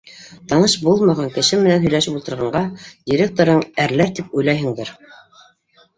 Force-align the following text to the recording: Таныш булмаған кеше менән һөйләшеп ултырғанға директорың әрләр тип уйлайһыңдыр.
Таныш 0.53 0.75
булмаған 0.85 1.27
кеше 1.35 1.59
менән 1.67 1.83
һөйләшеп 1.83 2.17
ултырғанға 2.21 2.63
директорың 3.13 3.61
әрләр 3.85 4.13
тип 4.21 4.37
уйлайһыңдыр. 4.41 4.95